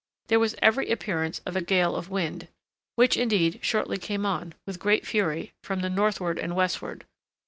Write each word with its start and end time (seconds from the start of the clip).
There 0.29 0.39
was 0.39 0.55
every 0.63 0.89
appearance 0.89 1.41
of 1.45 1.55
a 1.55 1.61
gale 1.61 1.95
of 1.95 2.09
wind, 2.09 2.47
which, 2.95 3.15
indeed, 3.15 3.59
shortly 3.61 3.99
came 3.99 4.25
on, 4.25 4.55
with 4.65 4.79
great 4.79 5.05
fury, 5.05 5.53
from 5.61 5.81
the 5.81 5.91
northward 5.91 6.39
and 6.39 6.55
westward. 6.55 7.05